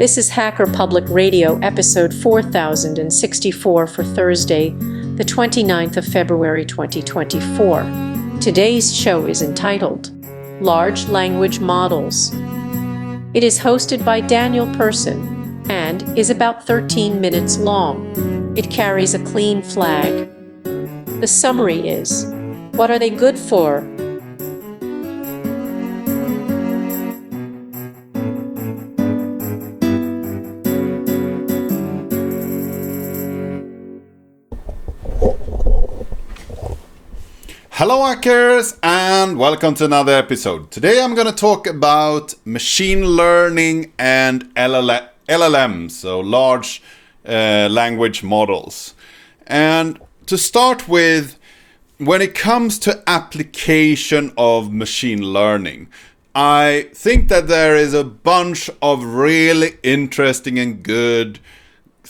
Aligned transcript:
This 0.00 0.16
is 0.16 0.30
Hacker 0.30 0.64
Public 0.66 1.04
Radio, 1.10 1.58
episode 1.58 2.14
4064 2.14 3.86
for 3.86 4.02
Thursday, 4.02 4.70
the 4.70 5.24
29th 5.24 5.98
of 5.98 6.06
February 6.06 6.64
2024. 6.64 8.38
Today's 8.40 8.96
show 8.96 9.26
is 9.26 9.42
entitled 9.42 10.10
Large 10.62 11.06
Language 11.08 11.60
Models. 11.60 12.32
It 13.34 13.44
is 13.44 13.60
hosted 13.60 14.02
by 14.02 14.22
Daniel 14.22 14.74
Persson 14.74 15.66
and 15.68 16.18
is 16.18 16.30
about 16.30 16.66
13 16.66 17.20
minutes 17.20 17.58
long. 17.58 18.54
It 18.56 18.70
carries 18.70 19.12
a 19.12 19.22
clean 19.22 19.60
flag. 19.60 20.30
The 21.20 21.26
summary 21.26 21.86
is 21.86 22.24
What 22.72 22.90
are 22.90 22.98
they 22.98 23.10
good 23.10 23.38
for? 23.38 23.82
Hello 37.90 38.06
hackers 38.06 38.78
and 38.84 39.36
welcome 39.36 39.74
to 39.74 39.84
another 39.84 40.12
episode. 40.12 40.70
Today 40.70 41.02
I'm 41.02 41.16
going 41.16 41.26
to 41.26 41.32
talk 41.32 41.66
about 41.66 42.36
machine 42.44 43.04
learning 43.04 43.92
and 43.98 44.44
LL- 44.56 45.08
LLMs, 45.28 45.90
so 45.90 46.20
large 46.20 46.84
uh, 47.26 47.66
language 47.68 48.22
models. 48.22 48.94
And 49.48 49.98
to 50.26 50.38
start 50.38 50.86
with, 50.86 51.36
when 51.98 52.22
it 52.22 52.32
comes 52.32 52.78
to 52.78 53.02
application 53.08 54.32
of 54.38 54.72
machine 54.72 55.24
learning, 55.24 55.88
I 56.32 56.90
think 56.94 57.28
that 57.28 57.48
there 57.48 57.74
is 57.74 57.92
a 57.92 58.04
bunch 58.04 58.70
of 58.80 59.02
really 59.02 59.78
interesting 59.82 60.60
and 60.60 60.80
good 60.84 61.40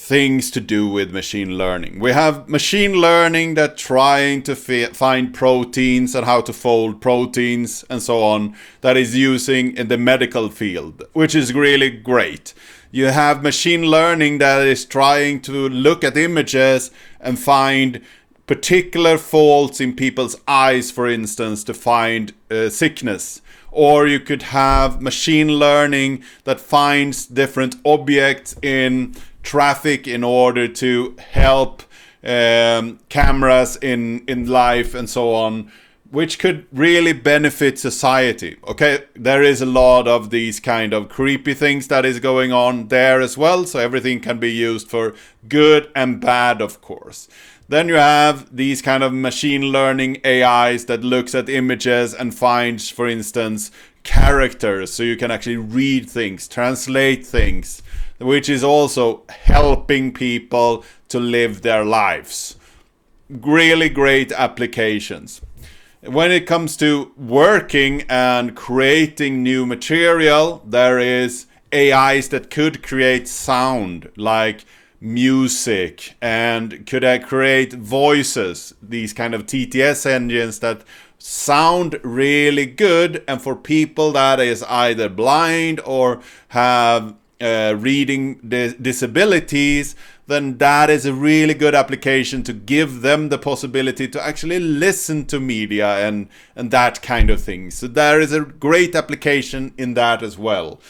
things 0.00 0.50
to 0.50 0.60
do 0.60 0.88
with 0.88 1.12
machine 1.12 1.58
learning. 1.58 2.00
We 2.00 2.12
have 2.12 2.48
machine 2.48 2.94
learning 2.94 3.54
that 3.54 3.76
trying 3.76 4.42
to 4.44 4.56
fi- 4.56 4.86
find 4.86 5.32
proteins 5.32 6.14
and 6.14 6.24
how 6.24 6.40
to 6.40 6.52
fold 6.52 7.00
proteins 7.00 7.84
and 7.90 8.02
so 8.02 8.22
on 8.22 8.56
that 8.80 8.96
is 8.96 9.14
using 9.14 9.76
in 9.76 9.88
the 9.88 9.98
medical 9.98 10.48
field, 10.48 11.04
which 11.12 11.34
is 11.34 11.52
really 11.52 11.90
great. 11.90 12.54
You 12.90 13.06
have 13.06 13.42
machine 13.42 13.82
learning 13.82 14.38
that 14.38 14.66
is 14.66 14.84
trying 14.84 15.42
to 15.42 15.68
look 15.68 16.02
at 16.02 16.16
images 16.16 16.90
and 17.20 17.38
find 17.38 18.00
particular 18.46 19.16
faults 19.16 19.80
in 19.80 19.94
people's 19.94 20.34
eyes, 20.48 20.90
for 20.90 21.06
instance, 21.06 21.62
to 21.64 21.74
find 21.74 22.32
uh, 22.50 22.68
sickness. 22.68 23.42
Or 23.70 24.08
you 24.08 24.18
could 24.18 24.42
have 24.42 25.00
machine 25.00 25.50
learning 25.50 26.24
that 26.42 26.58
finds 26.58 27.26
different 27.26 27.76
objects 27.84 28.56
in 28.60 29.14
traffic 29.42 30.06
in 30.06 30.22
order 30.24 30.69
to 30.69 31.16
help 31.30 31.83
um, 32.22 32.98
cameras 33.08 33.77
in 33.77 34.24
in 34.27 34.46
life 34.46 34.94
and 34.94 35.08
so 35.08 35.34
on 35.34 35.70
which 36.10 36.41
could 36.41 36.66
really 36.72 37.12
benefit 37.12 37.78
society 37.78 38.56
okay? 38.66 39.05
There 39.14 39.42
is 39.42 39.62
a 39.62 39.66
lot 39.66 40.08
of 40.08 40.30
these 40.30 40.61
kind 40.61 40.92
of 40.92 41.08
creepy 41.08 41.55
things 41.55 41.88
that 41.88 42.05
is 42.05 42.20
going 42.20 42.52
on 42.52 42.88
there 42.88 43.20
as 43.20 43.38
well 43.38 43.64
so 43.64 43.78
everything 43.78 44.20
can 44.20 44.38
be 44.38 44.50
used 44.50 44.88
for 44.88 45.14
good 45.48 45.91
and 45.94 46.20
bad 46.20 46.61
of 46.61 46.80
course. 46.80 47.28
Then 47.68 47.88
you 47.88 47.94
have 47.94 48.55
these 48.55 48.83
kind 48.83 49.05
of 49.05 49.12
machine 49.12 49.62
learning 49.62 50.20
ais 50.24 50.84
that 50.86 51.05
looks 51.05 51.34
at 51.34 51.48
images 51.48 52.12
and 52.12 52.34
finds 52.34 52.91
for 52.91 53.06
instance 53.06 53.70
characters 54.02 54.92
so 54.92 55.02
you 55.02 55.16
can 55.16 55.30
actually 55.30 55.58
read 55.58 56.08
things 56.08 56.48
translate 56.48 57.24
things 57.24 57.83
which 58.20 58.48
is 58.48 58.62
also 58.62 59.22
helping 59.28 60.12
people 60.12 60.84
to 61.08 61.18
live 61.18 61.62
their 61.62 61.84
lives. 61.84 62.56
Really 63.28 63.89
great 63.89 64.33
applications. 64.33 65.40
When 66.02 66.30
it 66.30 66.46
comes 66.46 66.77
to 66.78 67.12
working 67.17 68.05
and 68.08 68.55
creating 68.56 69.42
new 69.42 69.67
material, 69.67 70.62
there 70.67 70.98
is 70.98 71.46
AIs 71.74 72.28
that 72.30 72.50
could 72.50 72.83
create 72.83 73.28
sound 73.28 74.11
like 74.17 74.64
music 75.00 76.14
and 76.20 76.86
could 76.86 77.05
I 77.05 77.18
create 77.18 77.72
voices, 77.72 78.74
these 78.83 79.12
kind 79.12 79.34
of 79.34 79.46
TTS 79.46 80.05
engines 80.05 80.58
that 80.61 80.83
sound 81.18 82.00
really 82.02 82.66
good 82.66 83.22
and 83.28 83.40
for 83.40 83.55
people 83.55 84.12
that 84.12 84.40
is 84.40 84.62
either 84.64 85.08
blind 85.08 85.80
or 85.84 86.20
have 86.48 87.14
uh, 87.40 87.74
reading 87.78 88.34
dis- 88.46 88.74
disabilities, 88.74 89.96
then 90.27 90.58
that 90.58 90.90
is 90.90 91.06
a 91.06 91.14
really 91.14 91.55
good 91.55 91.74
application 91.74 92.42
to 92.45 92.52
give 92.52 93.02
them 93.02 93.28
the 93.28 93.39
possibility 93.39 94.06
to 94.08 94.24
actually 94.24 94.61
listen 94.61 95.27
to 95.27 95.40
media 95.40 96.06
and 96.06 96.28
and 96.55 96.70
that 96.70 97.02
kind 97.02 97.30
of 97.30 97.40
thing. 97.42 97.70
So 97.70 97.86
there 97.86 98.20
is 98.20 98.33
a 98.33 98.40
great 98.40 98.95
application 98.95 99.73
in 99.77 99.95
that 99.95 100.23
as 100.23 100.39
well. 100.39 100.80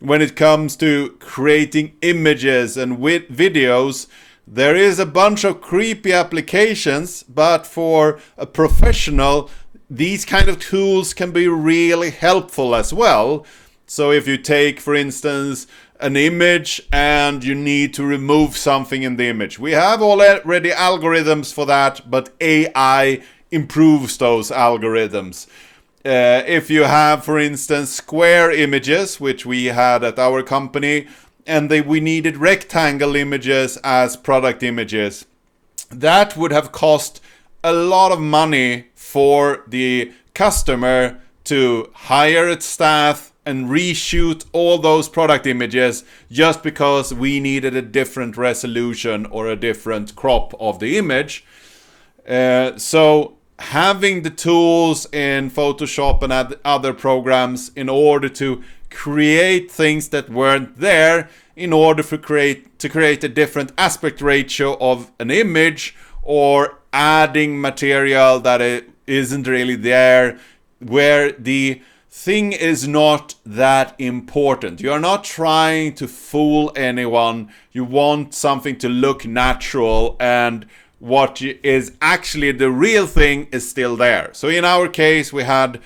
When 0.00 0.22
it 0.22 0.36
comes 0.36 0.76
to 0.76 1.16
creating 1.20 1.96
images 2.02 2.76
and 2.76 2.92
wi- 2.92 3.26
videos, 3.30 4.06
there 4.46 4.76
is 4.76 4.98
a 4.98 5.06
bunch 5.06 5.44
of 5.44 5.62
creepy 5.62 6.12
applications, 6.12 7.22
but 7.22 7.66
for 7.66 8.20
a 8.36 8.46
professional, 8.46 9.48
these 9.88 10.24
kind 10.24 10.48
of 10.48 10.60
tools 10.60 11.14
can 11.14 11.30
be 11.30 11.48
really 11.48 12.10
helpful 12.10 12.74
as 12.74 12.92
well. 12.92 13.46
So 13.86 14.10
if 14.10 14.26
you 14.26 14.36
take, 14.38 14.80
for 14.80 14.94
instance, 14.94 15.66
an 16.00 16.16
image 16.16 16.82
and 16.92 17.44
you 17.44 17.54
need 17.54 17.94
to 17.94 18.04
remove 18.04 18.56
something 18.56 19.02
in 19.02 19.16
the 19.16 19.28
image. 19.28 19.58
We 19.58 19.72
have 19.72 20.02
already 20.02 20.70
algorithms 20.70 21.52
for 21.52 21.66
that, 21.66 22.10
but 22.10 22.30
AI 22.40 23.22
improves 23.50 24.18
those 24.18 24.50
algorithms. 24.50 25.46
Uh, 26.04 26.42
if 26.46 26.68
you 26.68 26.82
have, 26.82 27.24
for 27.24 27.38
instance, 27.38 27.90
square 27.90 28.50
images, 28.50 29.18
which 29.20 29.46
we 29.46 29.66
had 29.66 30.04
at 30.04 30.18
our 30.18 30.42
company, 30.42 31.06
and 31.46 31.70
they, 31.70 31.80
we 31.80 32.00
needed 32.00 32.36
rectangle 32.36 33.16
images 33.16 33.78
as 33.78 34.16
product 34.16 34.62
images, 34.62 35.24
that 35.90 36.36
would 36.36 36.52
have 36.52 36.72
cost 36.72 37.20
a 37.62 37.72
lot 37.72 38.12
of 38.12 38.20
money 38.20 38.86
for 38.94 39.64
the 39.66 40.12
customer 40.34 41.20
to 41.44 41.90
hire 41.94 42.48
its 42.48 42.66
staff 42.66 43.32
and 43.46 43.68
reshoot 43.68 44.44
all 44.52 44.78
those 44.78 45.08
product 45.08 45.46
images 45.46 46.04
just 46.30 46.62
because 46.62 47.12
we 47.12 47.40
needed 47.40 47.76
a 47.76 47.82
different 47.82 48.36
resolution 48.36 49.26
or 49.26 49.48
a 49.48 49.56
different 49.56 50.16
crop 50.16 50.54
of 50.60 50.78
the 50.78 50.96
image. 50.96 51.44
Uh, 52.26 52.76
so 52.78 53.36
having 53.58 54.22
the 54.22 54.30
tools 54.30 55.06
in 55.12 55.50
Photoshop 55.50 56.22
and 56.22 56.56
other 56.64 56.92
programs 56.92 57.70
in 57.76 57.88
order 57.88 58.28
to 58.28 58.62
create 58.90 59.70
things 59.70 60.08
that 60.08 60.30
weren't 60.30 60.78
there 60.78 61.28
in 61.56 61.72
order 61.72 62.02
for 62.02 62.16
create 62.16 62.78
to 62.78 62.88
create 62.88 63.22
a 63.22 63.28
different 63.28 63.72
aspect 63.78 64.20
ratio 64.20 64.76
of 64.80 65.10
an 65.18 65.30
image 65.30 65.94
or 66.22 66.78
adding 66.92 67.60
material 67.60 68.40
that 68.40 68.60
it 68.60 68.88
isn't 69.06 69.46
really 69.46 69.76
there 69.76 70.38
where 70.80 71.32
the 71.32 71.80
thing 72.14 72.52
is 72.52 72.86
not 72.86 73.34
that 73.44 73.92
important. 73.98 74.80
You're 74.80 75.00
not 75.00 75.24
trying 75.24 75.94
to 75.96 76.06
fool 76.06 76.72
anyone. 76.76 77.50
You 77.72 77.84
want 77.84 78.34
something 78.34 78.78
to 78.78 78.88
look 78.88 79.26
natural 79.26 80.16
and 80.20 80.64
what 81.00 81.42
is 81.42 81.92
actually 82.00 82.52
the 82.52 82.70
real 82.70 83.08
thing 83.08 83.48
is 83.50 83.68
still 83.68 83.96
there. 83.96 84.30
So 84.32 84.48
in 84.48 84.64
our 84.64 84.88
case, 84.88 85.32
we 85.32 85.42
had, 85.42 85.80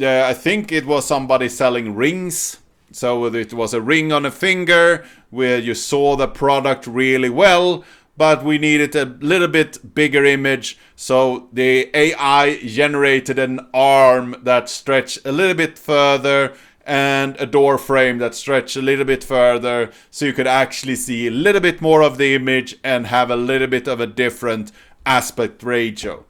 uh, 0.00 0.22
I 0.22 0.32
think 0.32 0.72
it 0.72 0.86
was 0.86 1.06
somebody 1.06 1.48
selling 1.50 1.94
rings. 1.94 2.56
So 2.90 3.26
it 3.26 3.52
was 3.52 3.74
a 3.74 3.82
ring 3.82 4.12
on 4.12 4.24
a 4.24 4.30
finger 4.30 5.04
where 5.28 5.58
you 5.60 5.74
saw 5.74 6.16
the 6.16 6.26
product 6.26 6.86
really 6.86 7.30
well, 7.30 7.84
but 8.20 8.44
we 8.44 8.58
needed 8.58 8.94
a 8.94 9.06
little 9.22 9.48
bit 9.48 9.94
bigger 9.94 10.26
image. 10.26 10.76
So 10.94 11.48
the 11.54 11.88
AI 11.96 12.58
generated 12.66 13.38
an 13.38 13.66
arm 13.72 14.36
that 14.42 14.68
stretched 14.68 15.20
a 15.24 15.32
little 15.32 15.54
bit 15.54 15.78
further 15.78 16.52
and 16.84 17.34
a 17.40 17.46
door 17.46 17.78
frame 17.78 18.18
that 18.18 18.34
stretched 18.34 18.76
a 18.76 18.82
little 18.82 19.06
bit 19.06 19.24
further 19.24 19.90
so 20.10 20.26
you 20.26 20.34
could 20.34 20.46
actually 20.46 20.96
see 20.96 21.28
a 21.28 21.30
little 21.30 21.62
bit 21.62 21.80
more 21.80 22.02
of 22.02 22.18
the 22.18 22.34
image 22.34 22.76
and 22.84 23.06
have 23.06 23.30
a 23.30 23.36
little 23.36 23.68
bit 23.68 23.88
of 23.88 24.00
a 24.00 24.06
different 24.06 24.70
aspect 25.06 25.62
ratio. 25.62 26.26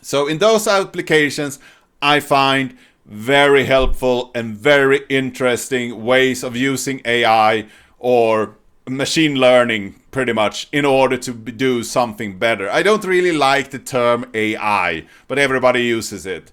So 0.00 0.28
in 0.28 0.38
those 0.38 0.68
applications, 0.68 1.58
I 2.00 2.20
find 2.20 2.78
very 3.04 3.64
helpful 3.64 4.30
and 4.36 4.54
very 4.54 5.00
interesting 5.08 6.04
ways 6.04 6.44
of 6.44 6.54
using 6.54 7.02
AI 7.04 7.66
or 7.98 8.54
machine 8.88 9.34
learning 9.34 10.00
pretty 10.18 10.32
much 10.32 10.66
in 10.72 10.84
order 10.84 11.16
to 11.16 11.32
do 11.32 11.84
something 11.84 12.40
better. 12.40 12.68
I 12.68 12.82
don't 12.82 13.04
really 13.04 13.30
like 13.30 13.70
the 13.70 13.78
term 13.78 14.28
AI, 14.34 15.06
but 15.28 15.38
everybody 15.38 15.84
uses 15.84 16.26
it. 16.26 16.50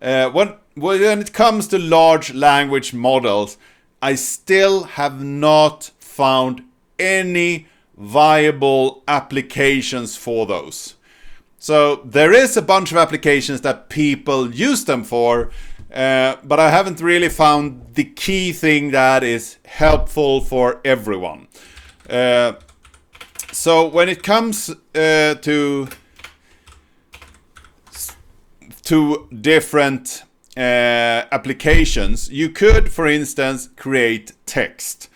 Uh, 0.00 0.30
when 0.30 0.54
when 0.76 1.20
it 1.20 1.34
comes 1.34 1.68
to 1.68 1.78
large 1.78 2.32
language 2.32 2.94
models, 2.94 3.58
I 4.00 4.14
still 4.14 4.84
have 4.84 5.22
not 5.22 5.90
found 5.98 6.62
any 6.98 7.66
viable 7.98 9.02
applications 9.06 10.16
for 10.16 10.46
those. 10.46 10.94
So 11.58 11.96
there 11.96 12.32
is 12.32 12.56
a 12.56 12.62
bunch 12.62 12.92
of 12.92 12.96
applications 12.96 13.60
that 13.60 13.90
people 13.90 14.54
use 14.54 14.86
them 14.86 15.04
for, 15.04 15.50
uh, 15.92 16.36
but 16.42 16.58
I 16.58 16.70
haven't 16.70 17.02
really 17.02 17.28
found 17.28 17.94
the 17.94 18.04
key 18.04 18.54
thing 18.54 18.92
that 18.92 19.22
is 19.22 19.58
helpful 19.66 20.40
for 20.40 20.80
everyone. 20.82 21.48
Uh, 22.08 22.54
so 23.52 23.86
when 23.86 24.08
it 24.08 24.22
comes 24.22 24.70
uh, 24.94 25.34
to 25.34 25.88
to 28.84 29.28
different 29.40 30.24
uh, 30.56 30.60
applications, 31.30 32.30
you 32.30 32.48
could, 32.48 32.90
for 32.90 33.06
instance, 33.06 33.68
create 33.76 34.32
text, 34.46 35.08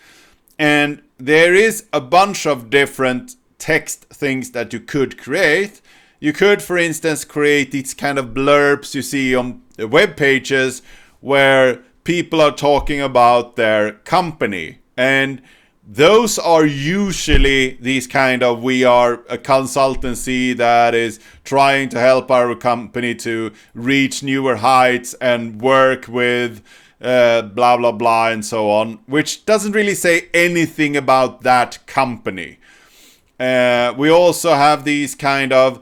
and 0.57 1.01
there 1.17 1.53
is 1.53 1.85
a 1.91 1.99
bunch 1.99 2.45
of 2.45 2.69
different 2.69 3.35
text 3.57 4.05
things 4.05 4.51
that 4.51 4.71
you 4.71 4.79
could 4.79 5.17
create. 5.17 5.81
You 6.19 6.33
could, 6.33 6.61
for 6.61 6.77
instance, 6.77 7.25
create 7.25 7.71
these 7.71 7.93
kind 7.93 8.17
of 8.17 8.27
blurbs 8.27 8.95
you 8.95 9.01
see 9.01 9.35
on 9.35 9.61
web 9.77 10.15
pages 10.15 10.81
where 11.21 11.83
people 12.03 12.41
are 12.41 12.51
talking 12.51 13.01
about 13.01 13.55
their 13.55 13.91
company. 13.91 14.79
And 14.95 15.41
those 15.87 16.37
are 16.37 16.65
usually 16.65 17.77
these 17.79 18.07
kind 18.07 18.43
of 18.43 18.61
we 18.61 18.83
are 18.83 19.13
a 19.29 19.37
consultancy 19.37 20.55
that 20.57 20.93
is 20.93 21.17
trying 21.45 21.87
to 21.87 21.97
help 21.97 22.29
our 22.29 22.53
company 22.55 23.15
to 23.15 23.51
reach 23.73 24.21
newer 24.21 24.57
heights 24.57 25.13
and 25.21 25.61
work 25.61 26.09
with 26.09 26.61
uh, 26.99 27.41
blah 27.41 27.77
blah 27.77 27.93
blah 27.93 28.27
and 28.29 28.45
so 28.45 28.69
on, 28.69 28.99
which 29.05 29.45
doesn't 29.45 29.71
really 29.71 29.95
say 29.95 30.27
anything 30.33 30.97
about 30.97 31.41
that 31.43 31.79
company. 31.87 32.57
Uh, 33.39 33.93
we 33.97 34.09
also 34.09 34.55
have 34.55 34.83
these 34.83 35.15
kind 35.15 35.53
of 35.53 35.77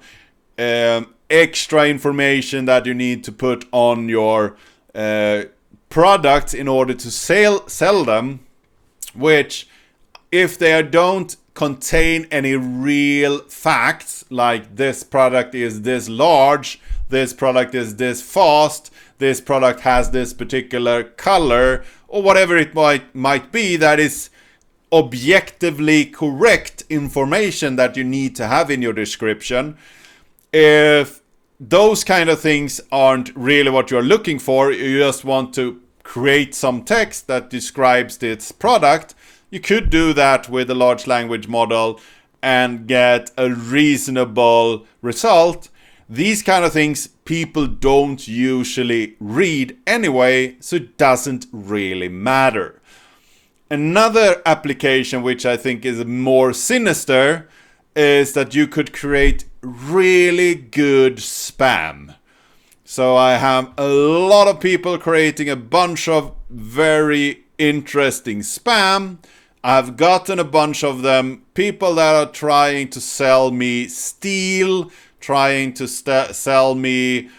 um, 0.59 1.15
extra 1.31 1.87
information 1.87 2.65
that 2.65 2.85
you 2.85 2.93
need 2.93 3.23
to 3.23 3.31
put 3.31 3.67
on 3.71 4.07
your 4.07 4.55
uh, 4.93 5.45
products 5.89 6.53
in 6.53 6.67
order 6.67 6.93
to 6.93 7.09
sell 7.09 7.67
sell 7.67 8.03
them, 8.03 8.41
which 9.15 9.67
if 10.31 10.57
they 10.57 10.81
don't 10.83 11.35
contain 11.53 12.27
any 12.31 12.55
real 12.55 13.39
facts 13.39 14.25
like 14.29 14.75
this 14.75 15.03
product 15.03 15.55
is 15.55 15.83
this 15.83 16.09
large, 16.09 16.79
this 17.09 17.33
product 17.33 17.73
is 17.73 17.95
this 17.95 18.21
fast, 18.21 18.91
this 19.17 19.39
product 19.39 19.81
has 19.81 20.11
this 20.11 20.33
particular 20.33 21.03
color 21.03 21.83
or 22.07 22.21
whatever 22.21 22.57
it 22.57 22.73
might 22.73 23.15
might 23.15 23.51
be 23.51 23.75
that 23.77 23.99
is 23.99 24.29
objectively 24.91 26.05
correct 26.05 26.83
information 26.89 27.75
that 27.75 27.97
you 27.97 28.03
need 28.03 28.35
to 28.35 28.47
have 28.47 28.69
in 28.69 28.81
your 28.81 28.93
description 28.93 29.77
if 30.53 31.21
those 31.59 32.03
kind 32.03 32.29
of 32.29 32.39
things 32.39 32.79
aren't 32.91 33.35
really 33.35 33.69
what 33.69 33.89
you're 33.89 34.03
looking 34.03 34.37
for 34.37 34.71
you 34.71 34.99
just 34.99 35.25
want 35.25 35.53
to 35.53 35.81
create 36.03 36.53
some 36.53 36.83
text 36.83 37.27
that 37.27 37.49
describes 37.49 38.17
this 38.17 38.51
product 38.51 39.15
you 39.55 39.59
could 39.59 39.89
do 39.89 40.13
that 40.13 40.49
with 40.49 40.69
a 40.69 40.75
large 40.75 41.07
language 41.07 41.47
model 41.47 41.99
and 42.43 42.87
get 42.87 43.31
a 43.37 43.49
reasonable 43.49 44.85
result 45.01 45.69
these 46.07 46.43
kind 46.43 46.63
of 46.63 46.71
things 46.71 47.07
people 47.07 47.65
don't 47.65 48.27
usually 48.27 49.15
read 49.19 49.77
anyway, 49.87 50.55
so 50.59 50.75
it 50.75 50.97
doesn't 50.97 51.47
really 51.51 52.09
matter. 52.09 52.79
Another 53.71 54.41
application 54.45 55.23
which 55.23 55.45
I 55.45 55.57
think 55.57 55.83
is 55.83 56.05
more 56.05 56.53
sinister 56.53 57.49
is 57.95 58.33
that 58.33 58.53
you 58.53 58.67
could 58.67 58.93
create 58.93 59.45
really 59.61 60.53
good 60.53 61.17
spam. 61.17 62.15
So 62.83 63.17
I 63.17 63.37
have 63.37 63.73
a 63.75 63.87
lot 63.87 64.47
of 64.47 64.59
people 64.59 64.99
creating 64.99 65.49
a 65.49 65.55
bunch 65.55 66.07
of 66.07 66.35
very 66.51 67.45
interesting 67.57 68.41
spam. 68.41 69.17
I've 69.67 69.97
gotten 69.97 70.37
a 70.37 70.43
bunch 70.43 70.83
of 70.83 71.01
them, 71.01 71.41
people 71.55 71.95
that 71.95 72.13
are 72.13 72.31
trying 72.31 72.89
to 72.89 73.01
sell 73.01 73.49
me 73.49 73.87
steel 73.87 74.91
trying 75.19 75.73
to 75.73 75.87
st- 75.87 76.35
sell 76.35 76.75
me 76.75 77.29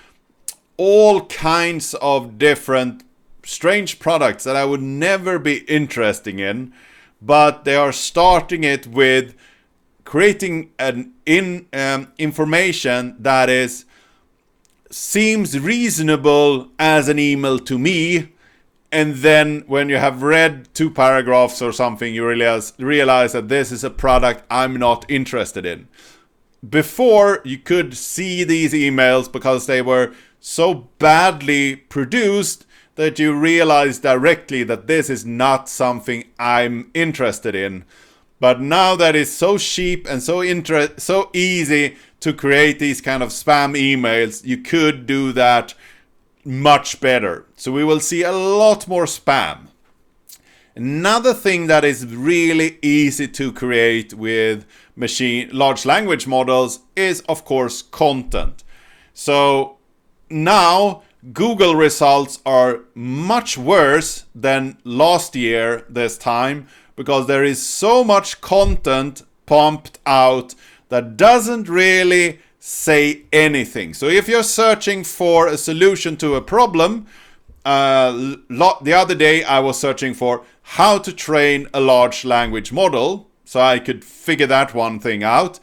all 0.76 1.24
kinds 1.26 1.94
of 2.02 2.36
different 2.36 3.04
strange 3.44 4.00
products 4.00 4.42
that 4.42 4.56
I 4.56 4.64
would 4.64 4.82
never 4.82 5.38
be 5.38 5.58
interested 5.68 6.40
in, 6.40 6.72
but 7.22 7.64
they 7.64 7.76
are 7.76 7.92
starting 7.92 8.64
it 8.64 8.88
with 8.88 9.36
creating 10.02 10.72
an 10.80 11.12
in 11.26 11.68
um, 11.72 12.12
information 12.18 13.14
that 13.20 13.48
is 13.48 13.84
seems 14.90 15.60
reasonable 15.60 16.72
as 16.76 17.08
an 17.08 17.20
email 17.20 17.60
to 17.60 17.78
me 17.78 18.32
and 18.96 19.16
then 19.16 19.62
when 19.66 19.88
you 19.88 19.96
have 19.96 20.22
read 20.22 20.68
two 20.72 20.90
paragraphs 20.90 21.60
or 21.60 21.72
something 21.72 22.14
you 22.14 22.26
realize 22.26 22.72
realize 22.78 23.32
that 23.32 23.48
this 23.48 23.70
is 23.70 23.84
a 23.84 23.90
product 23.90 24.44
I'm 24.50 24.78
not 24.78 25.04
interested 25.08 25.64
in 25.66 25.88
before 26.68 27.40
you 27.44 27.58
could 27.58 27.96
see 27.96 28.44
these 28.44 28.72
emails 28.72 29.30
because 29.30 29.66
they 29.66 29.82
were 29.82 30.12
so 30.40 30.88
badly 30.98 31.76
produced 31.76 32.66
that 32.94 33.18
you 33.18 33.38
realize 33.38 33.98
directly 33.98 34.62
that 34.64 34.86
this 34.86 35.10
is 35.10 35.24
not 35.24 35.68
something 35.68 36.24
I'm 36.38 36.90
interested 36.94 37.54
in. 37.54 37.84
But 38.40 38.60
now 38.60 38.96
that 38.96 39.16
it's 39.16 39.30
so 39.30 39.58
cheap 39.58 40.06
and 40.08 40.22
so 40.22 40.40
inter- 40.40 40.94
so 40.96 41.30
easy 41.32 41.96
to 42.20 42.32
create 42.32 42.78
these 42.78 43.00
kind 43.00 43.22
of 43.22 43.30
spam 43.30 43.76
emails, 43.76 44.44
you 44.44 44.58
could 44.58 45.06
do 45.06 45.32
that 45.32 45.74
much 46.44 47.00
better. 47.00 47.45
So 47.56 47.72
we 47.72 47.84
will 47.84 48.00
see 48.00 48.22
a 48.22 48.32
lot 48.32 48.86
more 48.86 49.06
spam. 49.06 49.68
Another 50.76 51.32
thing 51.32 51.68
that 51.68 51.84
is 51.84 52.06
really 52.06 52.78
easy 52.82 53.26
to 53.28 53.50
create 53.50 54.12
with 54.12 54.66
machine 54.94 55.48
large 55.50 55.86
language 55.86 56.26
models 56.26 56.80
is 56.94 57.22
of 57.22 57.46
course 57.46 57.80
content. 57.80 58.62
So 59.14 59.78
now 60.28 61.02
Google 61.32 61.74
results 61.74 62.40
are 62.44 62.80
much 62.94 63.56
worse 63.56 64.26
than 64.34 64.76
last 64.84 65.34
year 65.34 65.86
this 65.88 66.18
time 66.18 66.68
because 66.94 67.26
there 67.26 67.42
is 67.42 67.64
so 67.64 68.04
much 68.04 68.42
content 68.42 69.22
pumped 69.46 69.98
out 70.04 70.54
that 70.90 71.16
doesn't 71.16 71.70
really 71.70 72.40
say 72.60 73.22
anything. 73.32 73.94
So 73.94 74.08
if 74.08 74.28
you're 74.28 74.42
searching 74.42 75.04
for 75.04 75.46
a 75.46 75.56
solution 75.56 76.16
to 76.18 76.34
a 76.34 76.42
problem, 76.42 77.06
uh, 77.66 78.36
the 78.80 78.94
other 78.96 79.16
day 79.16 79.42
I 79.42 79.58
was 79.58 79.78
searching 79.78 80.14
for 80.14 80.44
how 80.62 80.98
to 80.98 81.12
train 81.12 81.66
a 81.74 81.80
large 81.80 82.24
language 82.24 82.72
model, 82.72 83.28
so 83.44 83.60
I 83.60 83.80
could 83.80 84.04
figure 84.04 84.46
that 84.46 84.72
one 84.72 85.00
thing 85.00 85.24
out. 85.24 85.58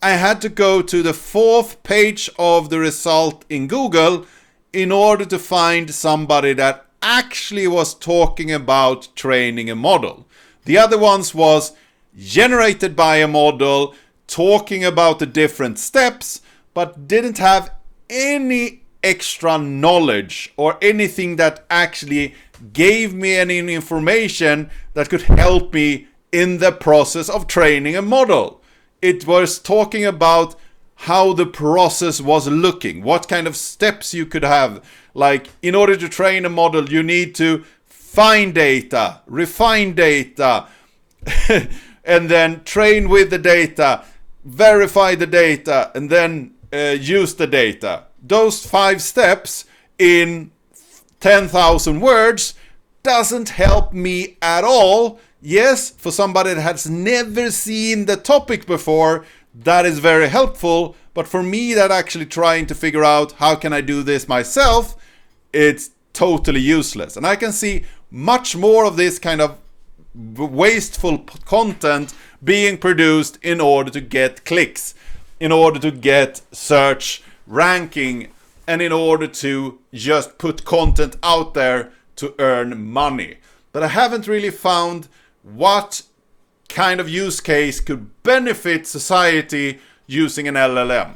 I 0.00 0.12
had 0.12 0.40
to 0.42 0.48
go 0.48 0.82
to 0.82 1.02
the 1.02 1.12
fourth 1.12 1.82
page 1.82 2.30
of 2.38 2.70
the 2.70 2.78
result 2.78 3.44
in 3.48 3.66
Google 3.66 4.24
in 4.72 4.92
order 4.92 5.24
to 5.24 5.38
find 5.38 5.92
somebody 5.92 6.52
that 6.52 6.86
actually 7.02 7.66
was 7.66 7.92
talking 7.92 8.52
about 8.52 9.08
training 9.16 9.68
a 9.68 9.74
model. 9.74 10.28
The 10.64 10.78
other 10.78 10.98
ones 10.98 11.34
was 11.34 11.72
generated 12.16 12.94
by 12.94 13.16
a 13.16 13.26
model 13.26 13.96
talking 14.28 14.84
about 14.84 15.18
the 15.18 15.26
different 15.26 15.80
steps 15.80 16.40
but 16.72 17.08
didn't 17.08 17.38
have 17.38 17.72
any 18.08 18.82
extra 19.02 19.58
knowledge 19.58 20.52
or 20.56 20.76
anything 20.82 21.36
that 21.36 21.64
actually 21.70 22.34
gave 22.72 23.14
me 23.14 23.36
any 23.36 23.58
information 23.58 24.70
that 24.94 25.08
could 25.08 25.22
help 25.22 25.72
me 25.72 26.08
in 26.32 26.58
the 26.58 26.72
process 26.72 27.28
of 27.28 27.46
training 27.46 27.96
a 27.96 28.02
model. 28.02 28.60
It 29.00 29.26
was 29.26 29.58
talking 29.58 30.04
about 30.04 30.56
how 31.02 31.32
the 31.32 31.46
process 31.46 32.20
was 32.20 32.48
looking, 32.48 33.02
what 33.02 33.28
kind 33.28 33.46
of 33.46 33.56
steps 33.56 34.12
you 34.12 34.26
could 34.26 34.42
have. 34.42 34.84
Like, 35.14 35.48
in 35.62 35.74
order 35.74 35.96
to 35.96 36.08
train 36.08 36.44
a 36.44 36.48
model, 36.48 36.88
you 36.88 37.02
need 37.02 37.34
to 37.36 37.64
find 37.86 38.52
data, 38.52 39.20
refine 39.26 39.94
data, 39.94 40.66
and 42.04 42.28
then 42.28 42.64
train 42.64 43.08
with 43.08 43.30
the 43.30 43.38
data, 43.38 44.04
verify 44.44 45.14
the 45.14 45.26
data, 45.26 45.92
and 45.94 46.10
then 46.10 46.54
uh, 46.72 46.96
use 46.98 47.34
the 47.34 47.46
data 47.46 48.07
those 48.28 48.64
five 48.64 49.02
steps 49.02 49.64
in 49.98 50.50
10,000 51.20 52.00
words 52.00 52.54
doesn't 53.02 53.50
help 53.50 53.92
me 53.92 54.36
at 54.42 54.64
all. 54.64 55.18
Yes, 55.40 55.90
for 55.90 56.12
somebody 56.12 56.54
that 56.54 56.60
has 56.60 56.88
never 56.88 57.50
seen 57.50 58.06
the 58.06 58.16
topic 58.16 58.66
before, 58.66 59.24
that 59.54 59.86
is 59.86 59.98
very 59.98 60.28
helpful. 60.28 60.96
But 61.14 61.26
for 61.26 61.42
me, 61.42 61.74
that 61.74 61.90
actually 61.90 62.26
trying 62.26 62.66
to 62.66 62.74
figure 62.74 63.04
out 63.04 63.32
how 63.32 63.54
can 63.54 63.72
I 63.72 63.80
do 63.80 64.02
this 64.02 64.28
myself, 64.28 64.96
it's 65.52 65.90
totally 66.12 66.60
useless. 66.60 67.16
And 67.16 67.26
I 67.26 67.36
can 67.36 67.52
see 67.52 67.84
much 68.10 68.56
more 68.56 68.84
of 68.84 68.96
this 68.96 69.18
kind 69.18 69.40
of 69.40 69.58
wasteful 70.14 71.18
content 71.44 72.14
being 72.42 72.78
produced 72.78 73.38
in 73.42 73.60
order 73.60 73.90
to 73.90 74.00
get 74.00 74.44
clicks, 74.44 74.94
in 75.40 75.52
order 75.52 75.78
to 75.78 75.90
get 75.90 76.40
search 76.52 77.22
ranking, 77.48 78.28
and 78.66 78.82
in 78.82 78.92
order 78.92 79.26
to 79.26 79.78
just 79.92 80.38
put 80.38 80.64
content 80.64 81.16
out 81.22 81.54
there 81.54 81.90
to 82.16 82.34
earn 82.38 82.86
money. 82.86 83.38
But 83.72 83.82
I 83.82 83.88
haven't 83.88 84.28
really 84.28 84.50
found 84.50 85.08
what 85.42 86.02
kind 86.68 87.00
of 87.00 87.08
use 87.08 87.40
case 87.40 87.80
could 87.80 88.22
benefit 88.22 88.86
society 88.86 89.78
using 90.06 90.46
an 90.46 90.54
LLM. 90.54 91.14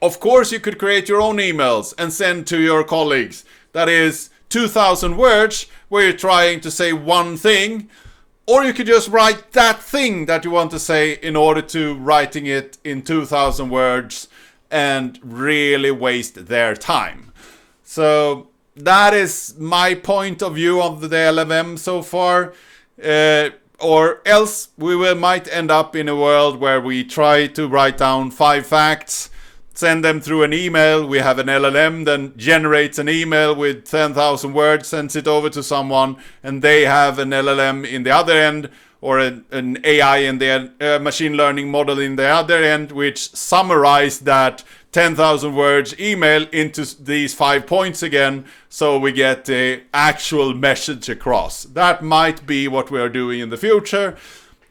Of 0.00 0.20
course, 0.20 0.52
you 0.52 0.60
could 0.60 0.78
create 0.78 1.08
your 1.08 1.20
own 1.20 1.36
emails 1.36 1.94
and 1.98 2.12
send 2.12 2.46
to 2.48 2.60
your 2.60 2.84
colleagues. 2.84 3.44
That 3.72 3.88
is 3.88 4.30
2000 4.50 5.16
words 5.16 5.66
where 5.88 6.04
you're 6.04 6.16
trying 6.16 6.60
to 6.60 6.70
say 6.70 6.92
one 6.92 7.36
thing. 7.36 7.88
Or 8.46 8.62
you 8.62 8.74
could 8.74 8.86
just 8.86 9.08
write 9.08 9.52
that 9.52 9.82
thing 9.82 10.26
that 10.26 10.44
you 10.44 10.50
want 10.50 10.70
to 10.72 10.78
say 10.78 11.14
in 11.14 11.34
order 11.34 11.62
to 11.62 11.94
writing 11.94 12.46
it 12.46 12.76
in 12.84 13.00
2000 13.02 13.70
words 13.70 14.28
and 14.74 15.20
really 15.22 15.92
waste 15.92 16.46
their 16.46 16.74
time. 16.74 17.32
So 17.84 18.48
that 18.74 19.14
is 19.14 19.54
my 19.56 19.94
point 19.94 20.42
of 20.42 20.56
view 20.56 20.82
of 20.82 21.00
the 21.00 21.08
LLM 21.08 21.78
so 21.78 22.02
far. 22.02 22.52
Uh, 23.02 23.50
or 23.78 24.20
else 24.26 24.70
we 24.76 24.96
will 24.96 25.14
might 25.14 25.46
end 25.46 25.70
up 25.70 25.94
in 25.94 26.08
a 26.08 26.16
world 26.16 26.58
where 26.58 26.80
we 26.80 27.04
try 27.04 27.46
to 27.46 27.68
write 27.68 27.98
down 27.98 28.32
five 28.32 28.66
facts 28.66 29.30
send 29.74 30.04
them 30.04 30.20
through 30.20 30.44
an 30.44 30.52
email 30.52 31.04
we 31.04 31.18
have 31.18 31.40
an 31.40 31.48
llm 31.48 32.04
then 32.04 32.32
generates 32.36 32.96
an 32.96 33.08
email 33.08 33.52
with 33.52 33.84
10000 33.84 34.52
words 34.52 34.86
sends 34.86 35.16
it 35.16 35.26
over 35.26 35.50
to 35.50 35.60
someone 35.60 36.16
and 36.44 36.62
they 36.62 36.82
have 36.82 37.18
an 37.18 37.30
llm 37.30 37.84
in 37.84 38.04
the 38.04 38.10
other 38.10 38.32
end 38.32 38.70
or 39.04 39.18
an, 39.18 39.78
ai 39.84 40.16
in 40.16 40.38
the 40.38 40.72
uh, 40.80 40.98
machine 40.98 41.34
learning 41.34 41.70
model 41.70 41.98
in 41.98 42.16
the 42.16 42.26
other 42.26 42.64
end 42.64 42.90
which 42.90 43.30
summarize 43.36 44.20
that 44.20 44.64
10,000 44.92 45.54
words 45.54 45.94
email 46.00 46.46
into 46.52 46.82
these 47.04 47.34
five 47.34 47.66
points 47.66 48.02
again 48.02 48.46
so 48.70 48.98
we 48.98 49.12
get 49.12 49.44
the 49.44 49.82
actual 49.92 50.54
message 50.54 51.10
across. 51.10 51.64
That 51.64 52.02
might 52.02 52.46
be 52.46 52.66
what 52.66 52.90
we 52.90 52.98
are 52.98 53.10
doing 53.10 53.40
in 53.40 53.50
the 53.50 53.58
future. 53.58 54.16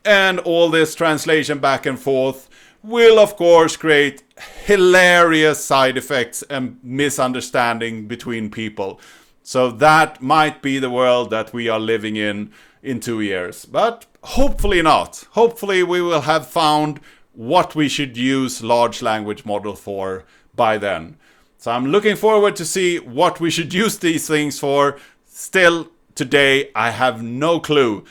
And 0.04 0.40
all 0.40 0.70
this 0.70 0.96
translation 0.96 1.60
back 1.60 1.86
and 1.86 2.00
forth 2.00 2.50
will, 2.82 3.20
of 3.20 3.36
course, 3.36 3.78
create 3.78 4.24
hilarious 4.66 5.64
side 5.64 5.96
effects 5.96 6.42
and 6.50 6.80
misunderstanding 6.82 8.08
between 8.08 8.50
people. 8.50 9.00
So 9.44 9.70
that 9.72 10.24
might 10.24 10.64
be 10.64 10.80
the 10.80 10.90
world 10.90 11.30
that 11.30 11.54
we 11.54 11.70
are 11.70 11.80
living 11.80 12.16
in 12.16 12.52
in 12.82 13.00
two 13.00 13.22
years. 13.22 13.66
But 13.66 14.06
hopefully 14.24 14.82
not. 14.82 15.26
Hopefully, 15.32 15.84
we 15.84 16.02
will 16.02 16.22
have 16.22 16.48
found 16.48 17.00
what 17.34 17.76
we 17.76 17.90
should 17.90 18.16
use 18.18 18.64
large 18.64 19.02
language 19.02 19.46
model 19.46 19.76
for 19.76 20.24
by 20.56 20.78
then. 20.78 21.18
So 21.58 21.72
I'm 21.72 21.88
looking 21.88 22.16
forward 22.16 22.56
to 22.58 22.66
see 22.66 23.00
what 23.00 23.40
we 23.40 23.50
should 23.50 23.74
use 23.84 23.98
these 23.98 24.28
things 24.28 24.60
for. 24.60 24.98
Still 25.26 25.90
today 26.16 26.70
I 26.76 26.92
have 26.92 27.24
no 27.24 27.60
clue 27.60 28.06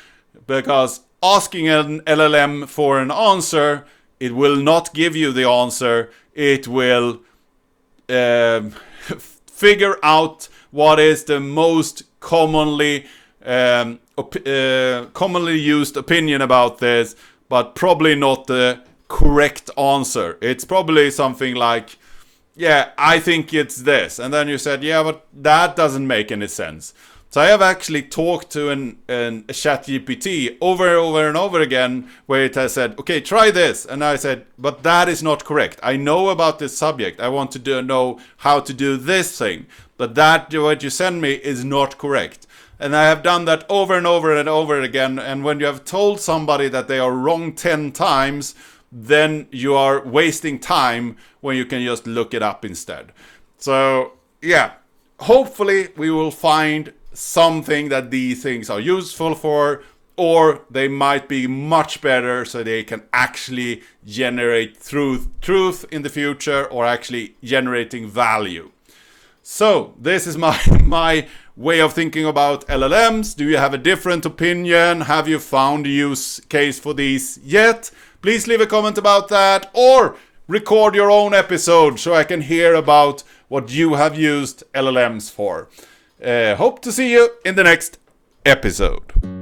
because 0.46 1.00
asking 1.22 1.68
an 1.68 2.00
LLM 2.00 2.68
for 2.68 2.98
an 2.98 3.12
answer 3.12 3.86
it 4.22 4.36
will 4.36 4.54
not 4.54 4.94
give 4.94 5.16
you 5.16 5.32
the 5.32 5.48
answer. 5.48 6.12
It 6.32 6.68
will 6.68 7.22
um, 8.08 8.70
figure 9.46 9.96
out 10.00 10.48
what 10.70 11.00
is 11.00 11.24
the 11.24 11.40
most 11.40 12.04
commonly 12.20 13.06
um, 13.44 13.98
uh, 14.18 15.06
commonly 15.14 15.58
used 15.58 15.96
opinion 15.96 16.42
about 16.42 16.78
this, 16.78 17.16
but 17.48 17.74
probably 17.74 18.14
not 18.14 18.46
the 18.46 18.80
correct 19.08 19.70
answer. 19.76 20.38
It's 20.40 20.64
probably 20.64 21.10
something 21.10 21.54
like, 21.54 21.98
yeah, 22.54 22.90
I 22.98 23.18
think 23.18 23.52
it's 23.54 23.76
this. 23.76 24.18
And 24.18 24.32
then 24.32 24.48
you 24.48 24.58
said, 24.58 24.82
yeah, 24.82 25.02
but 25.02 25.26
that 25.32 25.76
doesn't 25.76 26.06
make 26.06 26.30
any 26.32 26.48
sense. 26.48 26.94
So 27.32 27.40
I 27.40 27.46
have 27.46 27.62
actually 27.62 28.02
talked 28.02 28.50
to 28.50 28.68
an, 28.68 28.98
an 29.08 29.46
a 29.48 29.54
ChatGPT 29.54 30.58
over 30.60 30.86
and 30.86 30.98
over 30.98 31.28
and 31.28 31.36
over 31.36 31.60
again 31.60 32.10
where 32.26 32.44
it 32.44 32.54
has 32.56 32.74
said, 32.74 32.98
okay, 32.98 33.22
try 33.22 33.50
this. 33.50 33.86
And 33.86 34.04
I 34.04 34.16
said, 34.16 34.44
but 34.58 34.82
that 34.82 35.08
is 35.08 35.22
not 35.22 35.42
correct. 35.42 35.80
I 35.82 35.96
know 35.96 36.28
about 36.28 36.58
this 36.58 36.76
subject. 36.76 37.20
I 37.20 37.28
want 37.28 37.50
to 37.52 37.58
do, 37.58 37.80
know 37.80 38.20
how 38.38 38.60
to 38.60 38.74
do 38.74 38.98
this 38.98 39.38
thing. 39.38 39.64
But 39.96 40.14
that, 40.16 40.52
what 40.54 40.82
you 40.82 40.90
send 40.90 41.22
me 41.22 41.32
is 41.32 41.64
not 41.64 41.96
correct. 41.96 42.46
And 42.82 42.96
I 42.96 43.04
have 43.04 43.22
done 43.22 43.44
that 43.44 43.64
over 43.68 43.96
and 43.96 44.08
over 44.08 44.36
and 44.36 44.48
over 44.48 44.80
again. 44.80 45.16
And 45.16 45.44
when 45.44 45.60
you 45.60 45.66
have 45.66 45.84
told 45.84 46.18
somebody 46.18 46.68
that 46.70 46.88
they 46.88 46.98
are 46.98 47.12
wrong 47.12 47.52
10 47.52 47.92
times, 47.92 48.56
then 48.90 49.46
you 49.52 49.76
are 49.76 50.04
wasting 50.04 50.58
time 50.58 51.16
when 51.40 51.56
you 51.56 51.64
can 51.64 51.84
just 51.84 52.08
look 52.08 52.34
it 52.34 52.42
up 52.42 52.64
instead. 52.64 53.12
So, 53.56 54.14
yeah, 54.40 54.72
hopefully 55.20 55.90
we 55.96 56.10
will 56.10 56.32
find 56.32 56.92
something 57.12 57.88
that 57.90 58.10
these 58.10 58.42
things 58.42 58.68
are 58.68 58.80
useful 58.80 59.36
for, 59.36 59.84
or 60.16 60.62
they 60.68 60.88
might 60.88 61.28
be 61.28 61.46
much 61.46 62.00
better 62.00 62.44
so 62.44 62.64
they 62.64 62.82
can 62.82 63.04
actually 63.12 63.82
generate 64.04 64.82
truth, 64.82 65.28
truth 65.40 65.84
in 65.92 66.02
the 66.02 66.08
future 66.08 66.64
or 66.64 66.84
actually 66.84 67.36
generating 67.44 68.08
value. 68.08 68.72
So, 69.44 69.94
this 70.00 70.26
is 70.26 70.36
my, 70.36 70.58
my 70.84 71.28
way 71.56 71.80
of 71.80 71.92
thinking 71.92 72.24
about 72.24 72.66
LLMs. 72.66 73.36
Do 73.36 73.48
you 73.48 73.56
have 73.56 73.74
a 73.74 73.78
different 73.78 74.24
opinion? 74.24 75.02
Have 75.02 75.28
you 75.28 75.38
found 75.38 75.86
a 75.86 75.90
use 75.90 76.40
case 76.48 76.78
for 76.78 76.94
these 76.94 77.38
yet? 77.42 77.90
Please 78.22 78.46
leave 78.46 78.60
a 78.60 78.66
comment 78.66 78.98
about 78.98 79.28
that 79.28 79.70
or 79.72 80.16
record 80.46 80.94
your 80.94 81.10
own 81.10 81.34
episode 81.34 81.98
so 81.98 82.14
I 82.14 82.24
can 82.24 82.42
hear 82.42 82.74
about 82.74 83.22
what 83.48 83.70
you 83.70 83.94
have 83.94 84.18
used 84.18 84.64
LLMs 84.74 85.30
for. 85.30 85.68
Uh, 86.24 86.54
hope 86.54 86.80
to 86.82 86.92
see 86.92 87.12
you 87.12 87.30
in 87.44 87.56
the 87.56 87.64
next 87.64 87.98
episode. 88.46 89.41